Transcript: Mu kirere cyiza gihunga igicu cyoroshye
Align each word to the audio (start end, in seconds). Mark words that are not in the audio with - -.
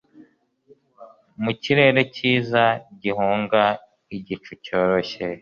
Mu 1.43 1.51
kirere 1.61 2.01
cyiza 2.15 2.63
gihunga 3.01 3.61
igicu 4.17 4.51
cyoroshye 4.63 5.25